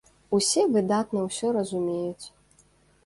[0.37, 2.25] Усе выдатна ўсё разумеюць!